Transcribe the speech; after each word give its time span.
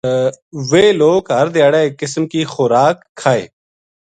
ویہ 0.69 0.97
لوک 0.99 1.23
ہر 1.37 1.47
دھیاڑے 1.55 1.79
ایک 1.83 1.93
قسم 2.01 2.23
کی 2.31 2.41
خوراک 2.53 2.97
کھائے 3.19 3.43